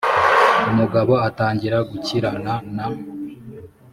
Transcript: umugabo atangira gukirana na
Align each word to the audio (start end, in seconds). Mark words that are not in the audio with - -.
umugabo 0.69 1.13
atangira 1.27 1.77
gukirana 1.89 2.53
na 2.75 2.85